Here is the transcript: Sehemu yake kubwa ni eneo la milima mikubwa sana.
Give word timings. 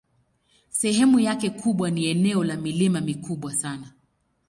Sehemu 0.69 1.19
yake 1.19 1.49
kubwa 1.49 1.91
ni 1.91 2.05
eneo 2.05 2.43
la 2.43 2.55
milima 2.55 3.01
mikubwa 3.01 3.53
sana. 3.53 3.91